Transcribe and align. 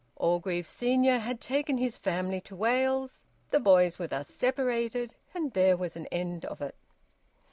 Orgreave 0.15 0.65
senior 0.65 1.19
had 1.19 1.39
taken 1.39 1.77
his 1.77 1.95
family 1.99 2.41
to 2.41 2.55
Wales; 2.55 3.23
the 3.51 3.59
boys 3.59 3.99
were 3.99 4.07
thus 4.07 4.29
separated, 4.29 5.13
and 5.35 5.53
there 5.53 5.77
was 5.77 5.95
an 5.95 6.07
end 6.07 6.43
of 6.43 6.59
it. 6.59 6.73